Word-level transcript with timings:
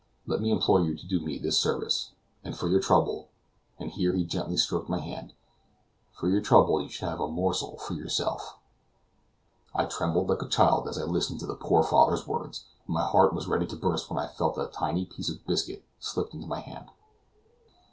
Let 0.25 0.41
me 0.41 0.49
implore 0.49 0.81
you 0.81 0.97
to 0.97 1.05
do 1.05 1.19
me 1.19 1.37
this 1.37 1.59
service; 1.59 2.09
and 2.43 2.57
for 2.57 2.67
your 2.67 2.79
trouble," 2.79 3.29
and 3.77 3.91
here 3.91 4.15
he 4.15 4.23
gently 4.25 4.57
stroked 4.57 4.89
my 4.89 4.97
hand 4.99 5.33
"for 6.11 6.27
your 6.27 6.41
trouble 6.41 6.81
you 6.81 6.89
shall 6.89 7.11
have 7.11 7.19
a 7.19 7.27
morsel 7.27 7.77
for 7.77 7.93
yourself." 7.93 8.57
I 9.75 9.85
trembled 9.85 10.27
like 10.27 10.41
a 10.41 10.47
child 10.47 10.87
as 10.87 10.97
I 10.97 11.03
listened 11.03 11.39
to 11.41 11.45
the 11.45 11.53
poor 11.53 11.83
father's 11.83 12.25
words; 12.25 12.65
and 12.87 12.95
my 12.95 13.05
heart 13.05 13.31
was 13.35 13.45
ready 13.47 13.67
to 13.67 13.75
burst 13.75 14.09
when 14.09 14.17
I 14.17 14.25
felt 14.25 14.57
a 14.57 14.65
tiny 14.73 15.05
piece 15.05 15.29
of 15.29 15.45
biscuit 15.45 15.85
slipped 15.99 16.33
into 16.33 16.47
my 16.47 16.61
hand. 16.61 16.89